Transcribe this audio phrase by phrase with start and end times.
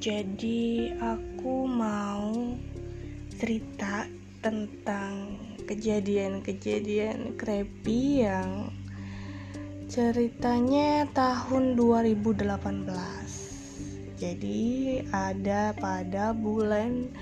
[0.00, 2.32] Jadi aku mau
[3.36, 4.08] cerita
[4.40, 5.36] tentang
[5.68, 8.72] kejadian-kejadian creepy yang
[9.92, 14.16] ceritanya tahun 2018.
[14.16, 14.60] Jadi
[15.12, 17.12] ada pada bulan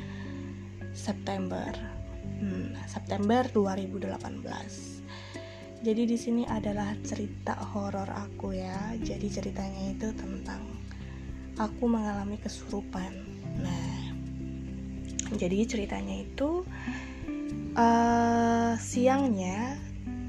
[0.95, 1.67] September.
[2.39, 5.03] Hmm, September 2018
[5.79, 10.79] jadi di sini adalah cerita horor aku ya jadi ceritanya itu tentang
[11.59, 13.13] aku mengalami kesurupan.
[13.61, 13.99] Nah
[15.37, 16.65] jadi ceritanya itu
[17.77, 19.77] uh, siangnya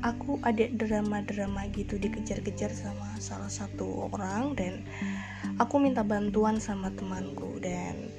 [0.03, 4.83] aku ada drama-drama gitu dikejar-kejar sama salah satu orang dan
[5.59, 8.11] aku minta bantuan sama temanku dan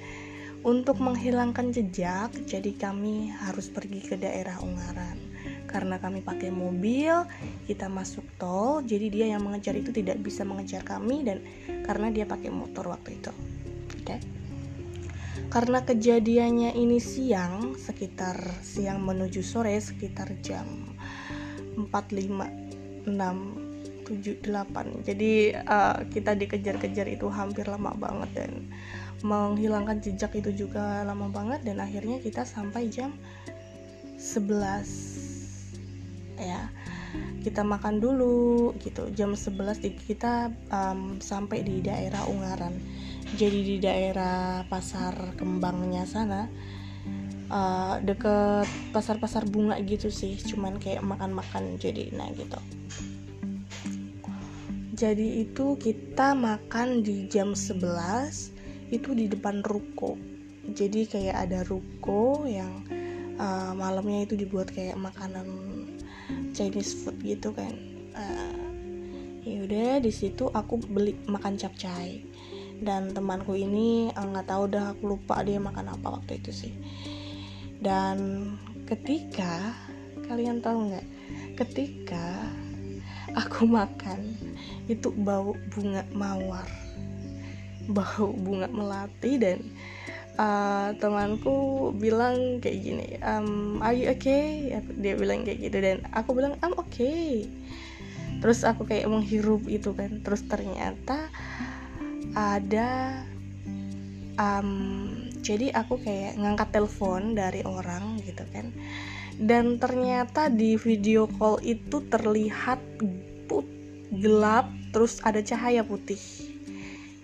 [0.61, 5.30] untuk menghilangkan jejak jadi kami harus pergi ke daerah Ungaran
[5.71, 7.15] karena kami pakai mobil
[7.71, 11.39] kita masuk tol jadi dia yang mengejar itu tidak bisa mengejar kami dan
[11.87, 14.19] karena dia pakai motor waktu itu oke okay?
[15.51, 20.67] karena kejadiannya ini siang sekitar siang menuju sore sekitar jam
[21.79, 23.71] 4 5 6
[24.11, 28.53] 7 8 jadi uh, kita dikejar-kejar itu hampir lama banget dan
[29.23, 33.15] menghilangkan jejak itu juga lama banget dan akhirnya kita sampai jam
[34.19, 35.20] 11
[36.41, 36.73] ya
[37.41, 39.09] kita makan dulu gitu.
[39.17, 42.77] Jam 11 kita um, sampai di daerah Ungaran.
[43.35, 46.51] Jadi di daerah pasar kembangnya sana
[47.49, 50.37] uh, deket pasar-pasar bunga gitu sih.
[50.37, 52.61] Cuman kayak makan-makan jadi nah gitu.
[55.01, 60.21] Jadi itu kita makan di jam 11 itu di depan ruko.
[60.77, 62.85] Jadi kayak ada ruko yang
[63.41, 65.70] uh, malamnya itu dibuat kayak makanan
[66.55, 67.73] Chinese food gitu kan.
[68.17, 68.59] Uh,
[69.47, 72.25] ya udah di situ aku beli makan capcay.
[72.81, 76.51] Dan temanku ini eh, nggak uh, tahu dah aku lupa dia makan apa waktu itu
[76.53, 76.73] sih.
[77.81, 78.49] Dan
[78.89, 79.77] ketika
[80.29, 81.07] kalian tahu nggak?
[81.57, 82.41] Ketika
[83.37, 84.37] aku makan
[84.89, 86.67] itu bau bunga mawar.
[87.91, 89.59] Bau bunga melati dan
[90.37, 94.71] uh, temanku bilang kayak gini um, are you okay?
[95.01, 97.49] Dia bilang kayak gitu dan aku bilang I'm okay.
[98.41, 100.25] Terus aku kayak menghirup itu kan.
[100.25, 101.29] Terus ternyata
[102.33, 103.21] ada
[104.41, 105.09] um,
[105.41, 108.73] jadi aku kayak ngangkat telepon dari orang gitu kan.
[109.41, 112.81] Dan ternyata di video call itu terlihat
[113.49, 113.65] put
[114.13, 116.50] gelap terus ada cahaya putih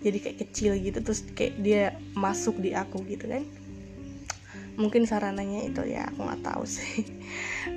[0.07, 1.83] jadi kayak kecil gitu terus kayak dia
[2.15, 3.43] masuk di aku gitu kan.
[4.77, 7.03] Mungkin sarananya itu ya aku nggak tahu sih.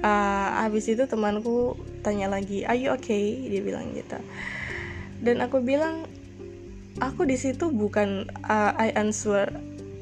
[0.04, 1.74] Uh, habis itu temanku
[2.06, 3.50] tanya lagi are you okay?
[3.50, 4.20] Dia bilang gitu.
[5.20, 6.06] Dan aku bilang
[7.02, 9.48] aku di situ bukan uh, I answer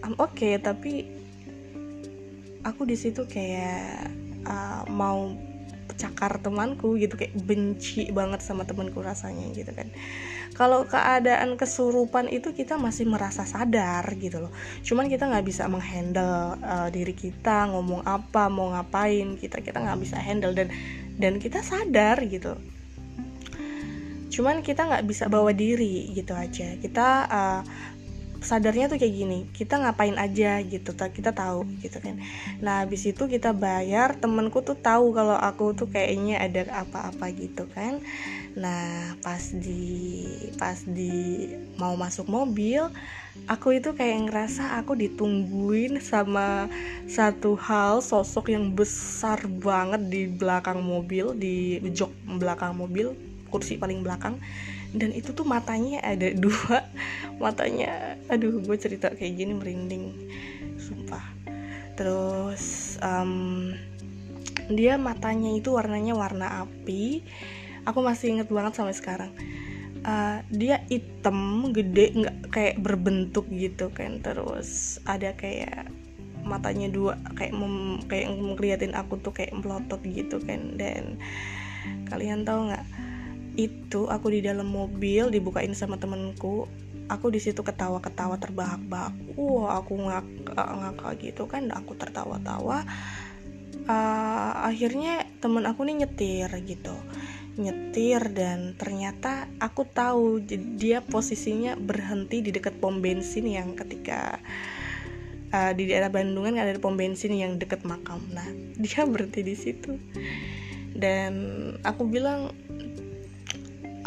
[0.05, 1.06] I'm okay tapi
[2.67, 4.11] aku di situ kayak
[4.44, 5.33] uh, mau
[5.98, 9.91] cakar temanku gitu kayak benci banget sama temanku rasanya gitu kan.
[10.54, 14.53] Kalau keadaan kesurupan itu kita masih merasa sadar gitu loh.
[14.82, 19.98] Cuman kita nggak bisa menghandle uh, diri kita ngomong apa mau ngapain kita kita nggak
[20.03, 20.70] bisa handle dan
[21.19, 22.58] dan kita sadar gitu.
[24.34, 26.75] Cuman kita nggak bisa bawa diri gitu aja.
[26.78, 27.60] Kita uh,
[28.38, 32.19] sadarnya tuh kayak gini kita ngapain aja gitu kita tahu gitu kan.
[32.62, 37.66] Nah habis itu kita bayar temenku tuh tahu kalau aku tuh kayaknya ada apa-apa gitu
[37.75, 37.99] kan.
[38.54, 42.87] Nah pas di pas di mau masuk mobil
[43.47, 46.66] aku itu kayak ngerasa aku ditungguin sama
[47.06, 53.14] satu hal sosok yang besar banget di belakang mobil di jok belakang mobil
[53.49, 54.37] kursi paling belakang
[54.96, 56.88] dan itu tuh matanya ada dua.
[57.37, 60.05] Matanya aduh gue cerita kayak gini merinding
[60.81, 61.25] sumpah.
[61.99, 63.75] Terus um,
[64.70, 67.25] dia matanya itu warnanya warna api.
[67.88, 69.32] Aku masih inget banget sampai sekarang.
[70.06, 74.23] Uh, dia hitam gede nggak kayak berbentuk gitu kan.
[74.25, 75.90] Terus ada kayak
[76.46, 80.79] matanya dua kayak mem, kayak ngeliatin aku tuh kayak melotot gitu kan.
[80.79, 81.19] Dan
[82.08, 83.07] kalian tahu nggak
[83.58, 86.70] itu aku di dalam mobil dibukain sama temenku
[87.08, 89.16] aku di situ ketawa-ketawa terbahak-bahak.
[89.34, 92.84] Wah aku ngakak gitu kan aku tertawa-tawa.
[93.88, 96.94] Uh, akhirnya temen aku nih nyetir gitu.
[97.58, 100.44] Nyetir dan ternyata aku tahu
[100.78, 104.38] dia posisinya berhenti di dekat pom bensin yang ketika
[105.50, 108.20] uh, di daerah Bandungan ada pom bensin yang dekat makam.
[108.31, 108.46] Nah
[108.84, 109.96] dia berhenti di situ.
[110.93, 111.32] Dan
[111.87, 112.52] aku bilang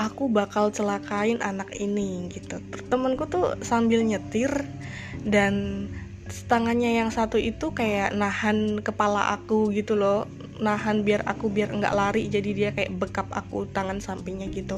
[0.01, 2.57] aku bakal celakain anak ini gitu.
[2.89, 4.50] Temenku tuh sambil nyetir
[5.21, 5.86] dan
[6.48, 10.25] tangannya yang satu itu kayak nahan kepala aku gitu loh.
[10.62, 14.77] Nahan biar aku biar nggak lari jadi dia kayak bekap aku tangan sampingnya gitu.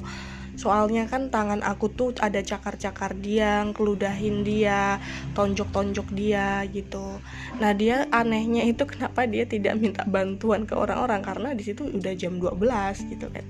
[0.53, 5.01] Soalnya kan tangan aku tuh ada cakar-cakar dia keludahin dia
[5.33, 7.17] tonjok-tonjok dia gitu.
[7.57, 11.25] Nah dia anehnya itu kenapa dia tidak minta bantuan ke orang-orang?
[11.25, 13.45] Karena di situ udah jam 12 gitu kan.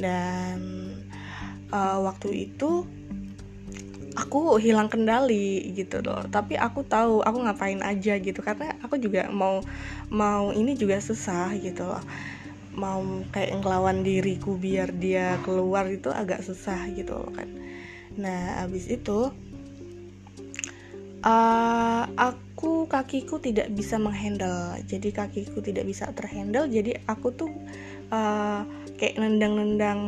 [0.00, 0.58] Dan
[1.72, 2.86] uh, waktu itu
[4.18, 6.26] aku hilang kendali gitu loh.
[6.26, 9.62] Tapi aku tahu aku ngapain aja gitu karena aku juga mau
[10.10, 12.02] mau ini juga susah gitu loh.
[12.74, 13.02] Mau
[13.34, 17.48] kayak ngelawan diriku biar dia keluar itu agak susah gitu loh kan.
[18.18, 19.30] Nah abis itu
[21.24, 24.78] uh, aku kakiku tidak bisa menghandle.
[24.86, 26.66] Jadi kakiku tidak bisa terhandle.
[26.66, 27.50] Jadi aku tuh
[28.10, 28.62] uh,
[28.98, 30.00] kayak nendang-nendang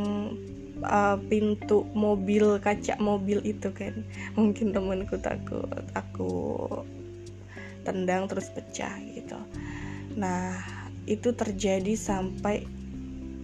[0.87, 4.05] uh, pintu mobil kaca mobil itu kan.
[4.39, 6.33] Mungkin temenku takut aku
[7.83, 9.39] tendang terus pecah gitu.
[10.15, 10.59] Nah
[11.07, 12.63] itu terjadi sampai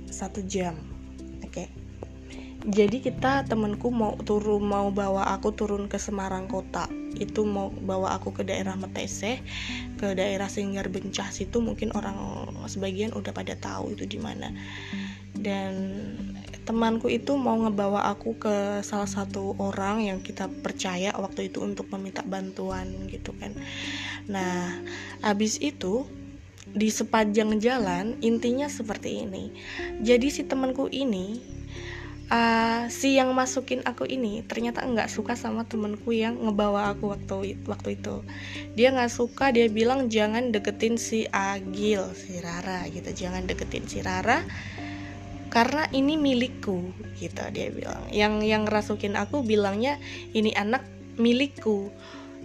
[0.08, 0.79] satu jam
[1.43, 1.52] oke?
[1.52, 1.69] Okay.
[2.67, 6.87] jadi kita temenku mau turun mau bawa aku turun ke Semarang kota.
[7.19, 9.43] Itu mau bawa aku ke daerah Metese
[9.99, 11.58] ke daerah Singgar Bencah situ.
[11.58, 12.19] Mungkin orang
[12.70, 14.55] sebagian udah pada tahu itu di mana.
[15.35, 15.75] Dan
[16.69, 21.88] temanku itu mau ngebawa aku ke salah satu orang yang kita percaya waktu itu untuk
[21.97, 23.56] meminta bantuan gitu kan.
[24.29, 24.76] Nah
[25.25, 26.05] abis itu
[26.69, 29.49] di sepanjang jalan intinya seperti ini.
[30.05, 31.41] Jadi si temanku ini
[32.29, 37.56] uh, si yang masukin aku ini ternyata nggak suka sama temanku yang ngebawa aku waktu
[37.64, 38.21] waktu itu.
[38.76, 43.09] Dia nggak suka dia bilang jangan deketin si Agil si Rara gitu.
[43.09, 44.44] Jangan deketin si Rara
[45.49, 48.05] karena ini milikku gitu dia bilang.
[48.12, 49.97] Yang yang rasukin aku bilangnya
[50.37, 50.85] ini anak
[51.19, 51.91] milikku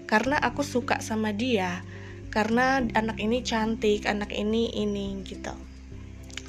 [0.08, 1.86] karena aku suka sama dia
[2.34, 5.54] karena anak ini cantik anak ini ini gitu.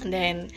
[0.05, 0.49] Dan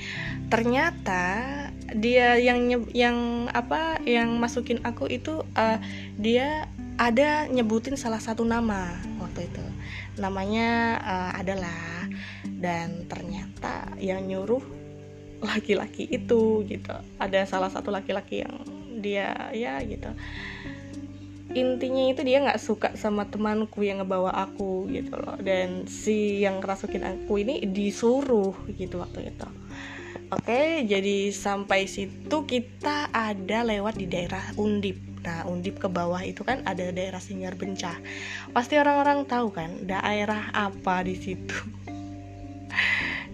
[0.52, 1.48] ternyata
[1.96, 5.80] dia yang yang apa yang masukin aku itu uh,
[6.20, 6.68] dia
[6.98, 9.66] ada nyebutin salah satu nama waktu itu.
[10.18, 12.10] Namanya uh, adalah
[12.58, 14.77] dan ternyata yang nyuruh
[15.42, 16.96] laki-laki itu gitu.
[17.22, 18.54] Ada salah satu laki-laki yang
[18.98, 20.10] dia ya gitu.
[21.58, 25.38] Intinya itu dia nggak suka sama temanku yang ngebawa aku gitu loh.
[25.40, 29.48] Dan si yang kerasukin aku ini disuruh gitu waktu itu.
[30.28, 35.00] Oke jadi sampai situ kita ada lewat di daerah Undip.
[35.24, 37.96] Nah Undip ke bawah itu kan ada daerah Singar Bencah.
[38.52, 41.58] Pasti orang-orang tahu kan daerah apa di situ?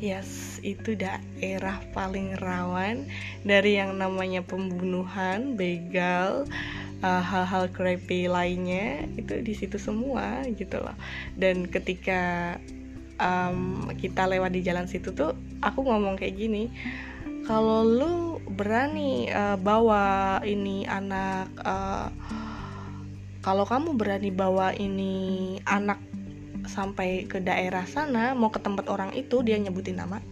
[0.03, 3.05] Yes itu daerah paling rawan
[3.43, 6.47] dari yang namanya pembunuhan begal
[7.03, 10.95] uh, hal-hal creepy lainnya itu di situ semua gitu loh.
[11.35, 12.55] Dan ketika
[13.19, 16.71] um, kita lewat di jalan situ tuh aku ngomong kayak gini
[17.43, 22.07] kalau lu berani uh, bawa ini anak uh,
[23.43, 25.99] kalau kamu berani bawa ini anak
[26.63, 30.23] sampai ke daerah sana mau ke tempat orang itu dia nyebutin nama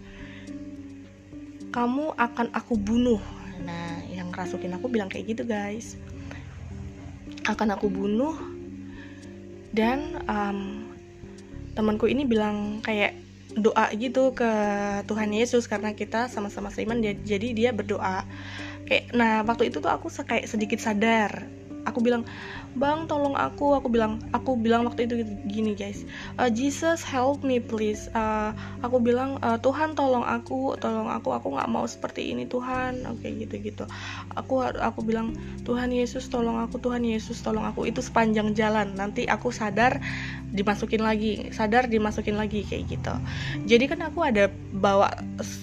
[1.71, 3.19] kamu akan aku bunuh.
[3.63, 5.95] Nah yang rasukin aku bilang kayak gitu guys.
[7.47, 8.37] Akan aku bunuh
[9.71, 10.85] dan um,
[11.73, 13.15] temanku ini bilang kayak
[13.55, 14.51] doa gitu ke
[15.07, 18.27] Tuhan Yesus karena kita sama-sama seiman jadi dia berdoa.
[18.87, 22.23] Kayak nah waktu itu tuh aku kayak sedikit sadar aku bilang
[22.77, 23.75] bang tolong aku.
[23.77, 26.07] Aku bilang aku bilang waktu itu gini guys
[26.39, 28.07] uh, Jesus help me please.
[28.15, 33.03] Uh, aku bilang uh, Tuhan tolong aku tolong aku aku nggak mau seperti ini Tuhan.
[33.07, 33.83] Oke okay, gitu gitu
[34.35, 35.35] aku aku bilang
[35.67, 37.85] Tuhan Yesus tolong aku Tuhan Yesus tolong aku.
[37.87, 38.95] Itu sepanjang jalan.
[38.95, 39.99] Nanti aku sadar
[40.51, 43.13] dimasukin lagi sadar dimasukin lagi kayak gitu.
[43.67, 45.11] Jadi kan aku ada bawa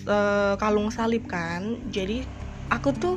[0.08, 1.80] uh, kalung salib kan.
[1.88, 2.24] Jadi
[2.68, 3.16] aku tuh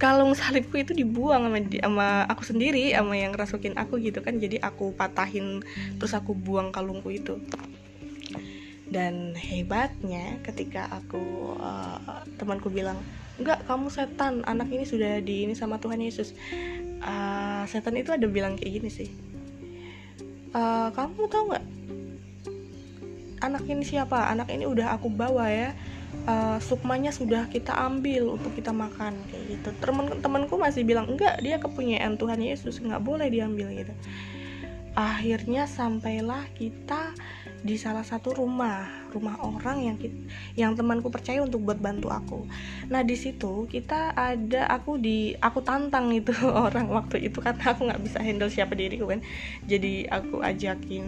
[0.00, 4.40] kalung salibku itu dibuang sama, sama aku sendiri sama yang rasukin aku gitu kan.
[4.40, 5.60] Jadi aku patahin
[6.00, 7.36] terus aku buang kalungku itu.
[8.88, 12.96] Dan hebatnya ketika aku uh, temanku bilang
[13.36, 16.32] enggak kamu setan anak ini sudah di ini sama Tuhan Yesus.
[17.04, 19.12] Uh, setan itu ada bilang kayak gini sih.
[20.56, 21.66] Uh, kamu tahu nggak?
[23.44, 24.32] Anak ini siapa?
[24.32, 25.76] Anak ini udah aku bawa ya
[26.30, 29.68] uh, sukmanya sudah kita ambil untuk kita makan kayak gitu.
[29.82, 33.94] Temen temanku masih bilang enggak dia kepunyaan Tuhan Yesus nggak boleh diambil gitu.
[34.90, 37.14] Akhirnya sampailah kita
[37.62, 40.16] di salah satu rumah rumah orang yang kita,
[40.58, 42.40] yang temanku percaya untuk buat bantu aku.
[42.90, 46.34] Nah di situ kita ada aku di aku tantang itu
[46.66, 49.22] orang waktu itu karena aku nggak bisa handle siapa diriku kan.
[49.66, 51.06] Jadi aku ajakin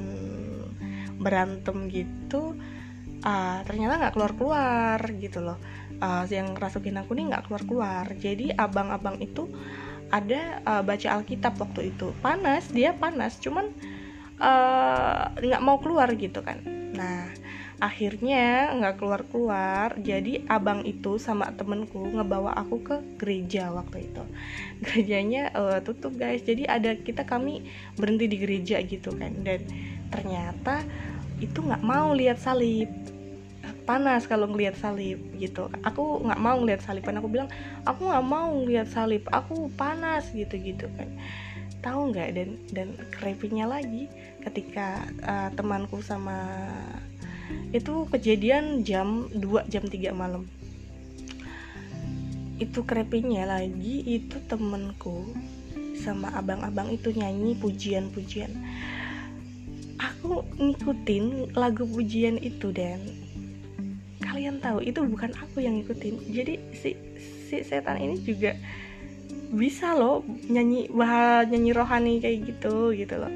[1.22, 2.58] berantem gitu
[3.22, 5.58] uh, ternyata nggak keluar keluar gitu loh.
[6.02, 9.46] Uh, yang rasukin aku nih nggak keluar keluar jadi abang-abang itu
[10.12, 12.12] ada uh, baca Alkitab waktu itu.
[12.20, 13.72] Panas dia panas cuman
[15.38, 16.60] nggak uh, mau keluar gitu kan.
[16.92, 17.32] Nah
[17.82, 24.22] akhirnya nggak keluar keluar jadi abang itu sama temenku ngebawa aku ke gereja waktu itu.
[24.84, 26.44] Gerejanya uh, tutup guys.
[26.44, 27.64] Jadi ada kita kami
[27.96, 29.32] berhenti di gereja gitu kan.
[29.42, 29.64] Dan
[30.12, 30.84] ternyata
[31.42, 32.86] itu nggak mau lihat salib
[33.82, 35.70] panas kalau ngelihat salib gitu.
[35.82, 37.50] Aku nggak mau ngelihat salib kan aku bilang
[37.86, 41.10] aku nggak mau ngelihat salib aku panas gitu gitu kan
[41.82, 42.30] tahu nggak?
[42.32, 44.06] Dan dan creepy lagi
[44.46, 46.70] ketika uh, temanku sama
[47.74, 50.46] itu kejadian jam 2 jam 3 malam.
[52.62, 55.34] Itu creepy lagi itu temenku
[55.98, 58.54] sama abang-abang itu nyanyi pujian-pujian.
[59.98, 63.02] Aku ngikutin lagu pujian itu dan
[64.32, 66.16] kalian tahu itu bukan aku yang ngikutin.
[66.32, 66.96] Jadi si
[67.52, 68.56] si setan ini juga
[69.52, 73.32] bisa loh nyanyi bah nyanyi rohani kayak gitu gitu loh.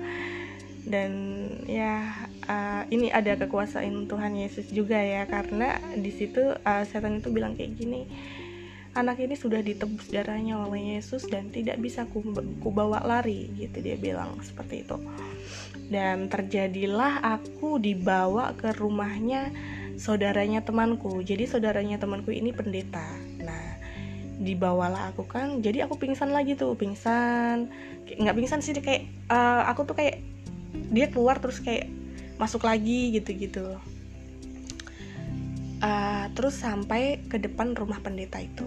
[0.88, 1.12] Dan
[1.68, 2.08] ya
[2.48, 7.52] uh, ini ada kekuasaan Tuhan Yesus juga ya karena di situ uh, setan itu bilang
[7.58, 8.08] kayak gini
[8.96, 12.24] anak ini sudah ditebus darahnya oleh Yesus dan tidak bisa ku,
[12.64, 14.96] ku bawa lari gitu dia bilang seperti itu.
[15.92, 19.52] Dan terjadilah aku dibawa ke rumahnya
[19.96, 21.20] saudaranya temanku.
[21.24, 23.04] Jadi saudaranya temanku ini pendeta.
[23.40, 23.76] Nah
[24.36, 27.72] dibawalah aku kan jadi aku pingsan lagi tuh pingsan.
[28.06, 30.22] Nggak pingsan sih kayak uh, aku tuh kayak
[30.92, 31.88] dia keluar terus kayak
[32.36, 33.80] masuk lagi gitu-gitu.
[35.80, 38.64] Uh, terus sampai ke depan rumah pendeta itu.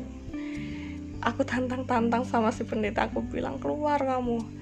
[1.19, 4.58] Aku tantang-tantang sama si pendeta aku bilang keluar kamu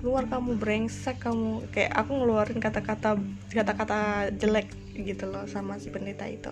[0.00, 3.20] keluar kamu brengsek kamu kayak aku ngeluarin kata-kata
[3.52, 6.50] kata-kata jelek gitu loh sama si pendeta itu.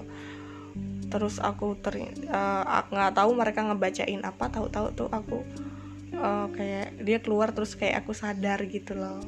[1.09, 5.41] Terus aku ter uh, nggak tahu mereka ngebacain apa tahu-tahu tuh aku
[6.21, 9.25] uh, kayak dia keluar terus kayak aku sadar gitu loh.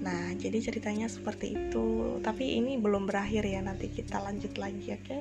[0.00, 2.18] Nah jadi ceritanya seperti itu.
[2.24, 5.04] Tapi ini belum berakhir ya nanti kita lanjut lagi oke?
[5.04, 5.20] okay?